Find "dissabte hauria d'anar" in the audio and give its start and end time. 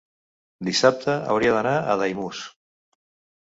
0.69-1.75